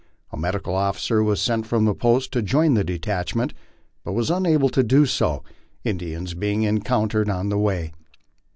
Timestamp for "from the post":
1.67-2.31